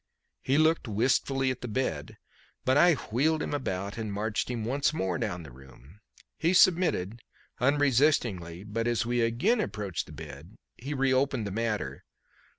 He 0.41 0.57
looked 0.57 0.87
wistfully 0.87 1.51
at 1.51 1.61
the 1.61 1.67
bed, 1.67 2.17
but 2.65 2.75
I 2.75 2.95
wheeled 3.11 3.43
him 3.43 3.53
about 3.53 3.99
and 3.99 4.11
marched 4.11 4.49
him 4.49 4.65
once 4.65 4.95
more 4.95 5.19
down 5.19 5.43
the 5.43 5.51
room. 5.51 5.99
He 6.39 6.55
submitted 6.55 7.19
unresistingly, 7.59 8.63
but 8.63 8.87
as 8.87 9.05
we 9.05 9.21
again 9.21 9.61
approached 9.61 10.07
the 10.07 10.11
bed 10.11 10.55
he 10.75 10.95
reopened 10.95 11.45
the 11.45 11.51
matter. 11.51 12.03